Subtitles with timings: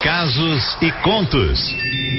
[0.00, 1.58] Casos e contos.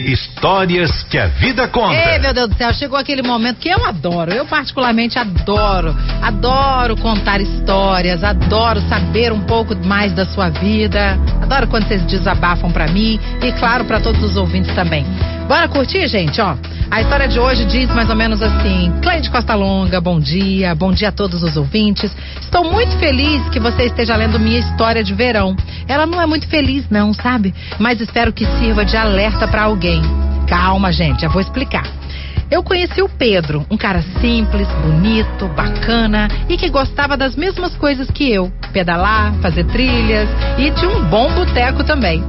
[0.06, 1.96] Histórias que a vida conta.
[1.96, 4.33] Ei, meu Deus do céu, chegou aquele momento que eu adoro.
[4.33, 5.96] Eu, particularmente, adoro.
[6.21, 11.18] Adoro contar histórias, adoro saber um pouco mais da sua vida.
[11.42, 15.05] Adoro quando vocês desabafam para mim e, claro, para todos os ouvintes também.
[15.50, 16.39] Bora curtir, gente?
[16.39, 16.55] Ó,
[16.91, 20.91] a história de hoje diz mais ou menos assim: Cleide Costa Longa, bom dia, bom
[20.91, 22.15] dia a todos os ouvintes.
[22.39, 25.57] Estou muito feliz que você esteja lendo minha história de verão.
[25.88, 27.51] Ela não é muito feliz, não, sabe?
[27.79, 30.04] Mas espero que sirva de alerta para alguém.
[30.47, 31.99] Calma, gente, já vou explicar.
[32.52, 38.09] Eu conheci o Pedro, um cara simples, bonito, bacana e que gostava das mesmas coisas
[38.09, 42.23] que eu: pedalar, fazer trilhas e de um bom boteco também.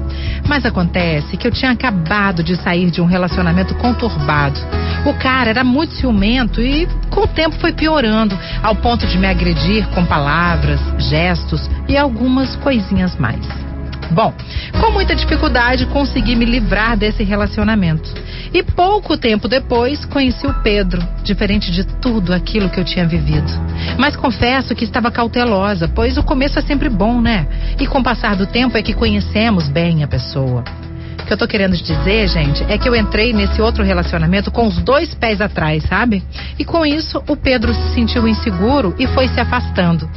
[0.47, 4.61] Mas acontece que eu tinha acabado de sair de um relacionamento conturbado.
[5.07, 9.27] O cara era muito ciumento e com o tempo foi piorando, ao ponto de me
[9.27, 13.70] agredir com palavras, gestos e algumas coisinhas mais.
[14.11, 14.35] Bom,
[14.81, 18.13] com muita dificuldade consegui me livrar desse relacionamento.
[18.53, 23.51] E pouco tempo depois conheci o Pedro, diferente de tudo aquilo que eu tinha vivido.
[23.97, 27.47] Mas confesso que estava cautelosa, pois o começo é sempre bom, né?
[27.79, 30.65] E com o passar do tempo é que conhecemos bem a pessoa
[31.27, 34.79] que eu tô querendo dizer, gente, é que eu entrei nesse outro relacionamento com os
[34.79, 36.23] dois pés atrás, sabe?
[36.59, 40.09] E com isso, o Pedro se sentiu inseguro e foi se afastando.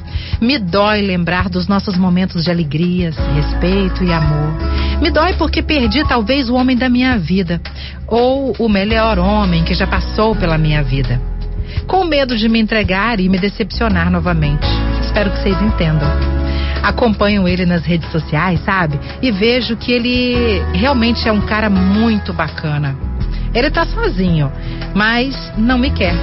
[0.42, 4.54] Me dói lembrar dos nossos momentos de alegrias, respeito e amor.
[5.02, 7.62] Me dói porque perdi talvez o homem da minha vida,
[8.08, 11.22] ou o melhor homem que já passou pela minha vida.
[11.88, 14.68] Com medo de me entregar e me decepcionar novamente.
[15.02, 16.43] Espero que vocês entendam
[16.84, 19.00] acompanho ele nas redes sociais, sabe?
[19.22, 22.96] E vejo que ele realmente é um cara muito bacana.
[23.54, 24.52] Ele tá sozinho,
[24.94, 26.14] mas não me quer.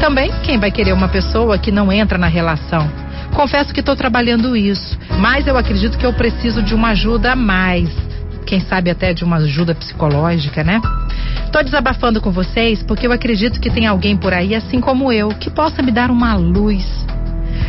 [0.00, 2.90] Também quem vai querer uma pessoa que não entra na relação?
[3.34, 7.36] Confesso que estou trabalhando isso, mas eu acredito que eu preciso de uma ajuda a
[7.36, 7.90] mais.
[8.46, 10.80] Quem sabe até de uma ajuda psicológica, né?
[11.52, 15.28] Tô desabafando com vocês porque eu acredito que tem alguém por aí, assim como eu,
[15.30, 16.84] que possa me dar uma luz,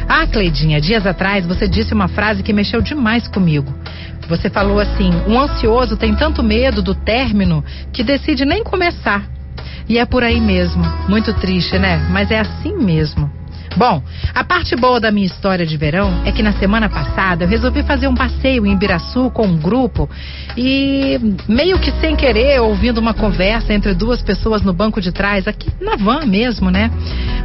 [0.08, 3.74] ah, Cleidinha, dias atrás você disse uma frase que mexeu demais comigo.
[4.30, 9.24] Você falou assim: um ansioso tem tanto medo do término que decide nem começar.
[9.90, 10.84] E é por aí mesmo.
[11.08, 12.08] Muito triste, né?
[12.10, 13.32] Mas é assim mesmo.
[13.76, 14.02] Bom,
[14.34, 17.84] a parte boa da minha história de verão é que na semana passada eu resolvi
[17.84, 20.10] fazer um passeio em Ibiraçu com um grupo
[20.58, 25.48] e, meio que sem querer, ouvindo uma conversa entre duas pessoas no banco de trás,
[25.48, 26.90] aqui na van mesmo, né?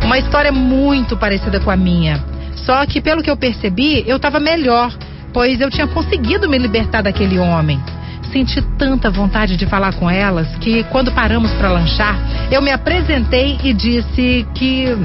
[0.03, 2.32] Uma história muito parecida com a minha.
[2.65, 4.93] Só que, pelo que eu percebi, eu estava melhor,
[5.33, 7.81] pois eu tinha conseguido me libertar daquele homem.
[8.33, 12.17] Senti tanta vontade de falar com elas que, quando paramos para lanchar,
[12.51, 14.97] eu me apresentei e disse que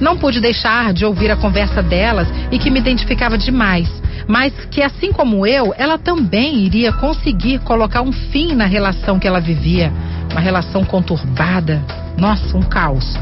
[0.00, 3.88] não pude deixar de ouvir a conversa delas e que me identificava demais,
[4.26, 9.28] mas que, assim como eu, ela também iria conseguir colocar um fim na relação que
[9.28, 9.92] ela vivia,
[10.30, 11.82] uma relação conturbada.
[12.16, 13.16] Nossa, um caos.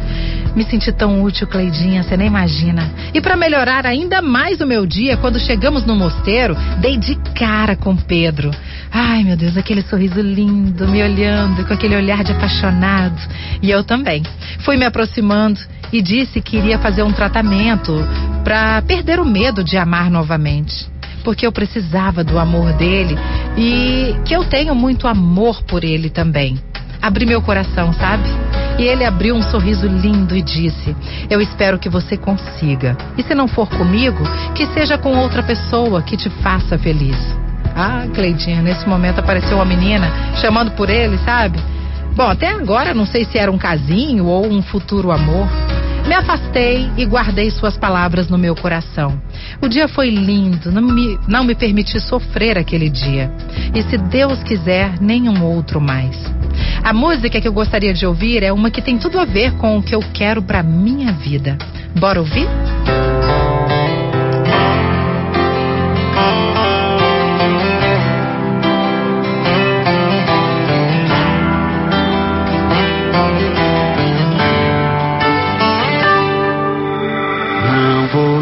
[0.54, 2.90] Me senti tão útil, Cleidinha, você nem imagina.
[3.14, 7.76] E para melhorar ainda mais o meu dia, quando chegamos no mosteiro, dei de cara
[7.76, 8.50] com Pedro.
[8.90, 13.20] Ai, meu Deus, aquele sorriso lindo, me olhando com aquele olhar de apaixonado.
[13.62, 14.22] E eu também.
[14.60, 15.60] Fui me aproximando
[15.92, 17.94] e disse que iria fazer um tratamento
[18.42, 20.88] para perder o medo de amar novamente.
[21.22, 23.16] Porque eu precisava do amor dele
[23.56, 26.58] e que eu tenho muito amor por ele também.
[27.00, 28.28] Abri meu coração, sabe?
[28.80, 30.96] E ele abriu um sorriso lindo e disse:
[31.28, 32.96] Eu espero que você consiga.
[33.18, 34.24] E se não for comigo,
[34.54, 37.18] que seja com outra pessoa que te faça feliz.
[37.76, 41.60] Ah, Cleidinha, nesse momento apareceu uma menina chamando por ele, sabe?
[42.16, 45.46] Bom, até agora não sei se era um casinho ou um futuro amor.
[46.10, 49.22] Me afastei e guardei suas palavras no meu coração.
[49.62, 53.32] O dia foi lindo, não me, não me permiti sofrer aquele dia.
[53.72, 56.16] E se Deus quiser, nenhum outro mais.
[56.82, 59.78] A música que eu gostaria de ouvir é uma que tem tudo a ver com
[59.78, 61.56] o que eu quero para minha vida.
[61.94, 62.48] Bora ouvir?
[62.48, 63.39] Não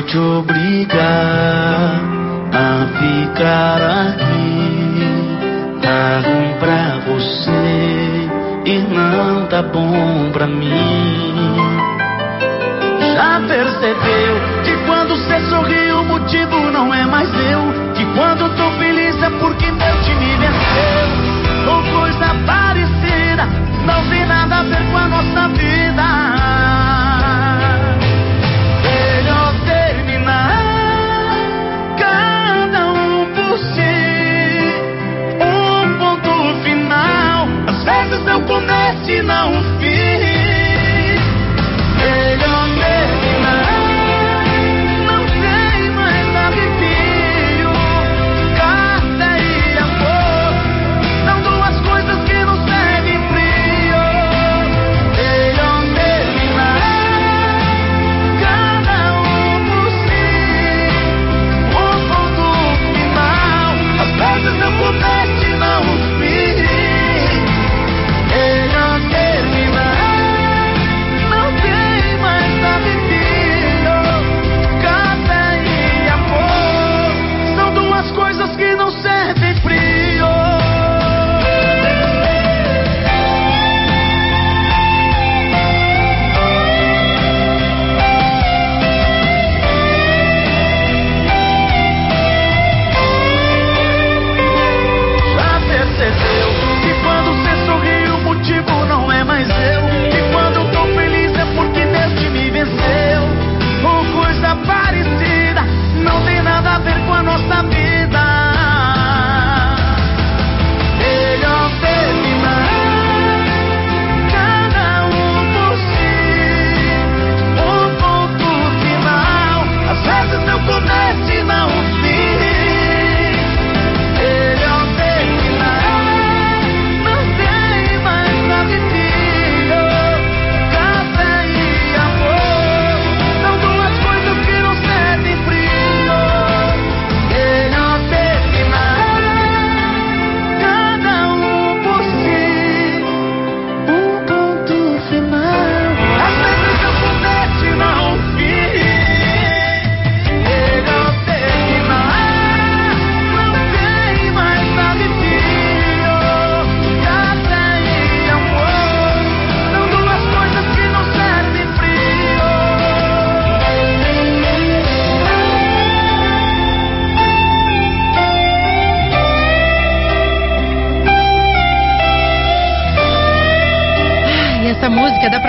[0.08, 2.00] te obrigar
[2.50, 5.06] a ficar aqui.
[5.82, 8.30] Tá ruim pra você
[8.64, 11.34] e não tá bom pra mim.
[13.14, 17.60] Já percebeu que quando você sorri o motivo não é mais eu?
[17.94, 21.70] Que quando tô feliz é porque meu time venceu?
[21.70, 23.44] Ou coisa parecida,
[23.84, 25.67] não tem nada a ver com a nossa vida.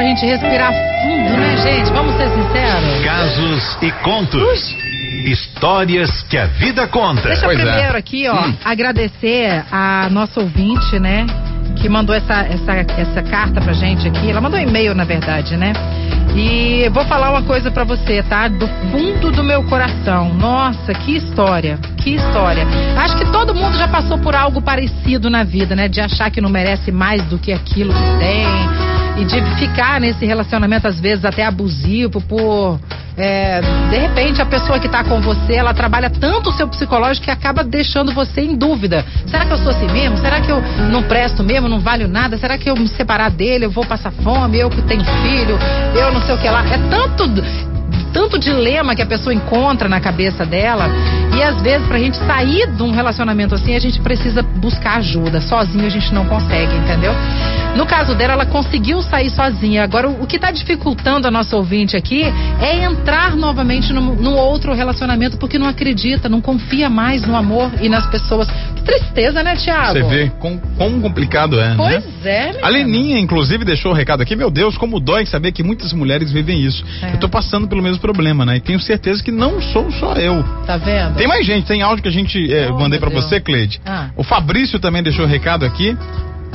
[0.09, 0.73] Gente respirar
[1.03, 1.91] fundo, né, gente?
[1.91, 3.03] Vamos ser sinceros.
[3.06, 4.75] Casos e contos.
[5.25, 7.27] Histórias que a vida conta.
[7.27, 7.63] Deixa eu Pois é.
[7.63, 11.27] primeiro aqui, ó, agradecer a nossa ouvinte, né?
[11.75, 14.31] Que mandou essa, essa, essa carta pra gente aqui.
[14.31, 15.73] Ela mandou um e-mail, na verdade, né?
[16.35, 18.47] E vou falar uma coisa pra você, tá?
[18.47, 20.33] Do fundo do meu coração.
[20.33, 21.77] Nossa, que história.
[21.97, 22.65] Que história.
[22.97, 25.88] Acho que todo mundo já passou por algo parecido na vida, né?
[25.88, 28.45] De achar que não merece mais do que aquilo que tem.
[29.19, 32.80] E de ficar nesse relacionamento, às vezes, até abusivo, por.
[33.18, 37.25] é, de repente, a pessoa que tá com você, ela trabalha tanto o seu psicológico
[37.25, 39.06] que acaba deixando você em dúvida.
[39.25, 40.18] Será que eu sou assim mesmo?
[40.18, 41.68] Será que eu não presto mesmo?
[41.68, 42.38] Não valho nada?
[42.38, 43.66] Será que eu me separar dele?
[43.66, 44.57] Eu vou passar fome?
[44.57, 45.60] Eu que tenho filho?
[45.94, 46.65] Eu não sei o que lá.
[46.65, 47.27] É tanto
[48.13, 50.89] tanto dilema que a pessoa encontra na cabeça dela.
[51.36, 55.42] E às vezes, pra gente sair de um relacionamento assim, a gente precisa buscar ajuda.
[55.42, 57.13] Sozinho a gente não consegue, entendeu?
[57.75, 59.83] No caso dela, ela conseguiu sair sozinha.
[59.83, 62.24] Agora, o que tá dificultando a nossa ouvinte aqui
[62.62, 67.71] é entrar novamente num, num outro relacionamento porque não acredita, não confia mais no amor
[67.81, 68.50] e nas pessoas.
[68.75, 69.94] Que tristeza, né, Tiago?
[69.94, 71.75] Você vê quão, quão complicado é, né?
[71.77, 72.60] Pois é.
[72.62, 74.36] A Leninha, inclusive, deixou o recado aqui.
[74.36, 76.84] Meu Deus, como dói saber que muitas mulheres vivem isso.
[77.01, 77.13] É.
[77.13, 78.58] Eu tô passando pelo mesmo problema, né?
[78.58, 80.43] E tenho certeza que não sou só eu.
[80.65, 81.15] Tá vendo?
[81.15, 83.13] Tem mais gente, tem áudio que a gente eh, Oh, mandei Deus.
[83.13, 83.79] você, Cleide.
[83.86, 84.08] Ah.
[84.17, 85.96] O Fabrício também deixou o recado aqui.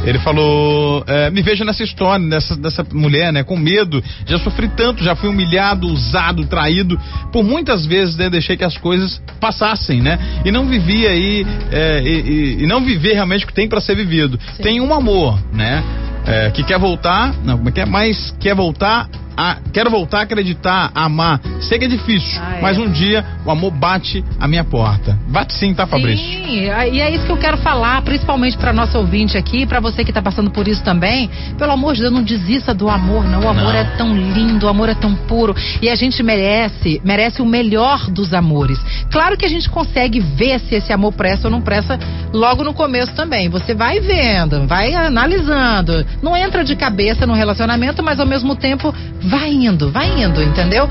[0.05, 3.43] Ele falou: eh, me veja nessa história, dessa, dessa mulher, né?
[3.43, 4.03] Com medo.
[4.27, 6.99] Já sofri tanto, já fui humilhado, usado, traído.
[7.33, 10.19] Por muitas vezes, né, deixei que as coisas passassem, né?
[10.45, 13.81] E não vivi aí, eh, e, e- e não viver realmente o que tem pra
[13.81, 14.39] ser vivido.
[14.57, 14.63] Sim.
[14.63, 15.83] Tem um amor, né?
[16.27, 17.87] Eh, que quer voltar, não, como é que é?
[17.87, 19.09] Mas quer voltar.
[19.37, 21.41] A, quero voltar a acreditar, a amar.
[21.61, 22.61] Sei que é difícil, Ah, é.
[22.61, 25.19] mas um dia o amor bate a minha porta.
[25.29, 26.25] Bate sim, tá, Fabrício?
[26.25, 30.05] Sim, e é isso que eu quero falar, principalmente para nossa ouvinte aqui, para você
[30.05, 31.29] que tá passando por isso também.
[31.59, 33.45] Pelo amor de Deus, não desista do amor, não.
[33.45, 33.81] O amor Não.
[33.81, 38.11] é tão lindo, o amor é tão puro e a gente merece, merece o melhor
[38.11, 38.79] dos amores.
[39.11, 41.99] Claro que a gente consegue ver se esse amor presta ou não presta
[42.33, 43.49] logo no começo também.
[43.49, 46.05] Você vai vendo, vai analisando.
[46.23, 48.95] Não entra de cabeça no relacionamento, mas ao mesmo tempo
[49.29, 50.89] vai indo, vai indo, entendeu?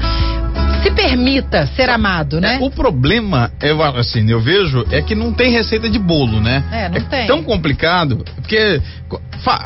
[0.84, 2.58] Se permita ser amado, né?
[2.62, 6.64] É, o problema, eu, assim, eu vejo, é que não tem receita de bolo, né?
[6.72, 7.26] É, não tem.
[7.28, 8.82] tão complicado, porque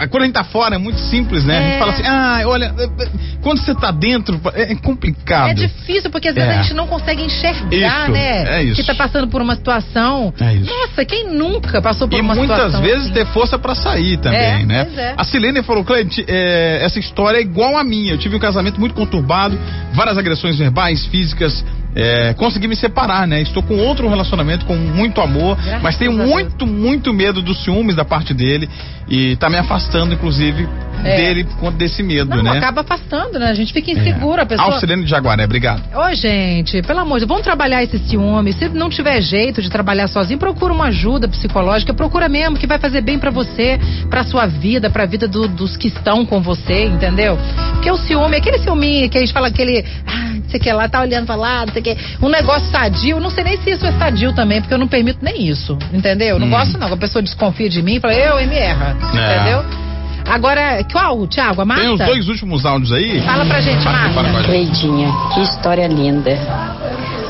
[0.10, 1.58] quando a gente tá fora é muito simples, né?
[1.58, 1.70] A É.
[1.70, 3.10] gente fala assim, ah, olha, é, é,
[3.42, 5.52] quando você tá dentro, é, é complicado.
[5.52, 6.54] É difícil, porque às vezes É.
[6.54, 8.58] a gente não consegue enxergar, Isso, né?
[8.60, 8.76] é isso.
[8.76, 10.34] Que tá passando por uma situação.
[10.40, 10.66] É isso.
[10.70, 13.14] Nossa, quem nunca passou por E uma muitas situação vezes assim?
[13.14, 14.86] ter força pra sair também, É, né?
[14.86, 15.14] pois é.
[15.18, 18.14] A Silene falou, Cleide, é, essa história é igual a minha.
[18.14, 19.58] Eu tive um casamento muito conturbado,
[19.94, 21.66] várias agressões verbais, físicas.
[21.96, 23.42] é, consegui me separar, né?
[23.42, 27.96] Estou com outro relacionamento com muito amor, Graças mas tenho muito, muito medo dos ciúmes
[27.96, 28.70] da parte dele
[29.10, 30.68] e tá me afastando, inclusive.
[31.16, 32.58] Dele por conta desse medo, Não, né?
[32.58, 33.50] acaba afastando, né?
[33.50, 34.74] A gente fica inseguro, a pessoa.
[34.74, 35.82] Alcilene de Jaguaré, obrigado.
[35.96, 38.54] Ô, gente, pelo amor de Deus, vamos trabalhar esse ciúme.
[38.54, 41.94] Se não tiver jeito de trabalhar sozinho, procura uma ajuda psicológica.
[41.94, 45.78] Procura mesmo, que vai fazer bem pra você, pra sua vida, pra vida do- dos
[45.78, 47.38] que estão com você, entendeu?
[47.74, 49.86] Porque o ciúme, aquele ciúme que a gente fala, aquele.
[50.06, 51.98] Ah, não sei o que lá, tá olhando pra lá, não sei o que.
[52.22, 53.20] Um negócio sadio.
[53.20, 56.40] Não sei nem se isso é sadio também, porque eu não permito nem isso, entendeu?
[56.40, 56.52] Não Hum.
[56.52, 56.92] gosto não.
[56.94, 59.36] A pessoa desconfia de mim e fala, eu, e me erra, É.
[59.36, 59.87] entendeu?
[60.30, 61.62] Agora, qual, Thiago?
[61.62, 61.84] A Marta?
[61.84, 63.22] Tem os dois últimos áudios aí?
[63.22, 64.32] Fala pra gente, Para, para, Marta.
[64.32, 64.44] para.
[64.44, 66.38] Cleidinha, que história linda.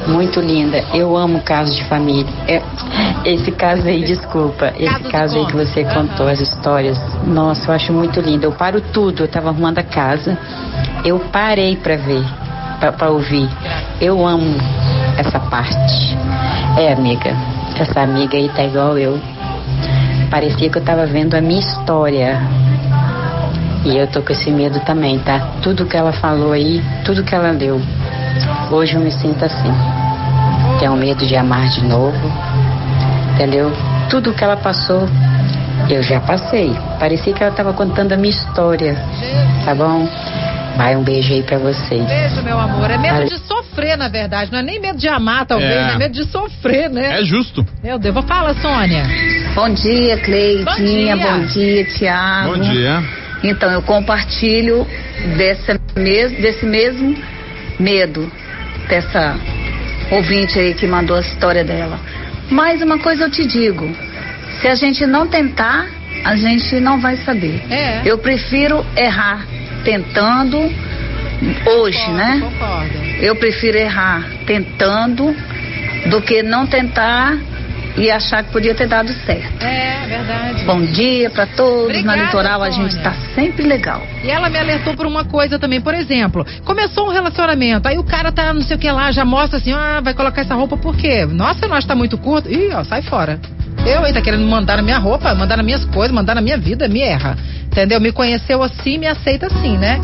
[0.08, 0.84] Muito linda.
[0.94, 2.25] Eu amo casos de família.
[2.48, 2.62] É-
[3.25, 4.74] esse caso aí, desculpa.
[4.80, 6.98] Esse Caso aí que você contou, as histórias.
[7.25, 8.46] Nossa, eu acho muito lindo.
[8.46, 9.24] Eu paro tudo.
[9.24, 10.38] Eu tava arrumando a casa.
[11.04, 12.24] Eu parei pra ver,
[12.80, 13.50] pra, pra ouvir.
[14.00, 14.56] Eu amo
[15.18, 16.18] essa parte.
[16.77, 17.36] É, amiga.
[17.77, 19.20] Essa amiga aí tá igual eu.
[20.32, 22.39] Parecia que eu tava vendo a minha história.
[23.88, 25.39] E eu tô com esse medo também, tá?
[25.63, 27.82] Tudo que ela falou aí, tudo que ela deu.
[28.70, 29.72] Hoje eu me sinto assim.
[30.77, 32.20] Tenho medo de amar de novo.
[33.34, 33.72] Entendeu?
[34.10, 35.08] Tudo que ela passou,
[35.89, 36.75] eu já passei.
[37.00, 39.01] Parecia que ela tava contando a minha história.
[39.63, 40.06] Tá bom?
[40.75, 42.06] Vai um beijo aí pra vocês.
[42.06, 42.91] Beijo, meu amor.
[42.91, 44.51] É medo de sofrer, na verdade.
[44.51, 45.72] Não é nem medo de amar, talvez.
[45.72, 45.94] É.
[45.94, 47.22] É medo de sofrer, né?
[47.22, 47.65] É justo.
[47.82, 48.13] Meu Deus.
[48.25, 49.03] Fala, Sônia.
[49.56, 51.15] Bom dia, Cleidinha.
[51.15, 51.32] Bom dia.
[51.32, 52.53] Bom dia, Tiago.
[52.53, 53.26] Bom dia.
[53.44, 54.88] Então, eu compartilho
[55.38, 57.15] dessa mes desse mesmo
[57.79, 58.32] medo
[58.88, 59.36] dessa
[60.12, 62.00] ouvinte aí que mandou a história dela.
[62.50, 63.89] Mas uma coisa eu te digo:
[64.62, 65.88] se a gente não tentar,
[66.24, 67.62] a gente não vai saber.
[67.70, 68.01] É.
[68.06, 69.46] Eu prefiro errar
[69.84, 70.58] tentando
[71.65, 72.39] hoje, Concordo, né?
[72.41, 72.98] Concordo.
[73.20, 75.36] Eu prefiro errar tentando
[76.10, 77.38] do que não tentar
[77.98, 79.63] e achar que podia ter dado certo.
[79.63, 80.63] É, verdade.
[80.66, 81.86] Bom dia pra todos.
[81.86, 82.89] Obrigada, Na litoral a Sônia.
[82.89, 84.01] gente tá sempre legal.
[84.24, 88.04] E ela me alertou por uma coisa também, por exemplo, começou um relacionamento, aí o
[88.04, 90.77] cara tá não sei o que lá, já mostra assim, ah, vai colocar essa roupa
[90.77, 91.25] por quê?
[91.25, 92.51] Nossa, nós tá muito curto.
[92.51, 93.39] Ih, ó, sai fora.
[93.86, 96.58] Eu, hein, tá querendo mandar na minha roupa, mandar nas minhas coisas, mandar na minha
[96.58, 97.38] vida, me erra.
[97.68, 98.01] Entendeu?
[98.01, 100.00] Me conheceu assim, me aceita assim, né?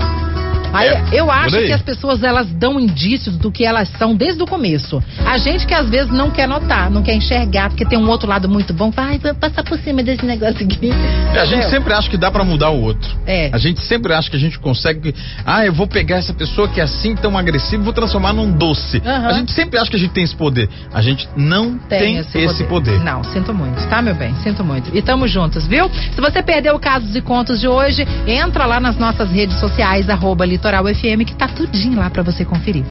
[0.74, 4.42] Aí, É, eu acho que as pessoas elas dão indícios do que elas são desde
[4.42, 5.02] o começo.
[5.26, 8.28] A gente que às vezes não quer notar, não quer enxergar, porque tem um outro
[8.28, 10.92] lado muito bom, vai, passar por cima desse negócio aqui.
[11.34, 13.16] É, a gente sempre acha que dá pra mudar o outro.
[13.26, 13.50] É.
[13.54, 15.14] A gente sempre acha que a gente consegue.
[15.46, 18.52] Ah, eu vou pegar essa pessoa que é assim tão agressiva e vou transformar num
[18.52, 19.02] doce.
[19.06, 19.28] Aham.
[19.28, 20.68] A gente sempre acha que a gente tem esse poder.
[20.92, 23.00] A gente não tem, esse, poder.
[23.04, 24.34] Não, sinto muito, tá, meu bem?
[24.36, 24.90] Sinto muito.
[24.96, 25.90] E tamo juntos, viu?
[25.90, 30.10] Se você perdeu o Casos e Contos de hoje, entra lá nas nossas redes sociais,
[30.10, 32.82] arroba Litoral FM, que tá tudinho lá pra você conferir.